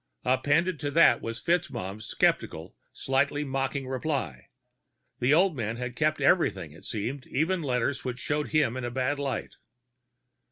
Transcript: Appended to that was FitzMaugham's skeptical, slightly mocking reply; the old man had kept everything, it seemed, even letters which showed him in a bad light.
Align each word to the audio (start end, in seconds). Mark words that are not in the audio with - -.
Appended 0.25 0.79
to 0.79 0.89
that 0.89 1.21
was 1.21 1.39
FitzMaugham's 1.39 2.07
skeptical, 2.07 2.75
slightly 2.91 3.43
mocking 3.43 3.87
reply; 3.87 4.47
the 5.19 5.31
old 5.31 5.55
man 5.55 5.77
had 5.77 5.95
kept 5.95 6.19
everything, 6.21 6.71
it 6.71 6.85
seemed, 6.85 7.27
even 7.27 7.61
letters 7.61 8.03
which 8.03 8.17
showed 8.17 8.47
him 8.47 8.75
in 8.75 8.83
a 8.83 8.89
bad 8.89 9.19
light. 9.19 9.57